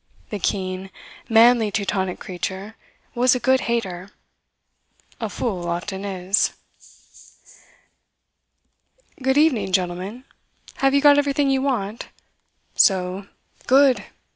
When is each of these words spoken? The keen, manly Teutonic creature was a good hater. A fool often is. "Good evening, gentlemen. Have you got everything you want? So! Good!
The 0.31 0.39
keen, 0.39 0.89
manly 1.29 1.69
Teutonic 1.69 2.19
creature 2.19 2.75
was 3.13 3.35
a 3.35 3.39
good 3.39 3.59
hater. 3.69 4.09
A 5.19 5.29
fool 5.29 5.67
often 5.69 6.03
is. 6.03 6.53
"Good 9.21 9.37
evening, 9.37 9.71
gentlemen. 9.73 10.25
Have 10.77 10.95
you 10.95 11.01
got 11.01 11.19
everything 11.19 11.51
you 11.51 11.61
want? 11.61 12.07
So! 12.73 13.27
Good! 13.67 14.03